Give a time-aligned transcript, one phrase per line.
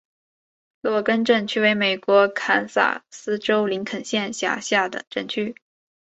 [0.81, 5.55] 洛根镇区为美国堪萨斯州林肯县辖下的镇区。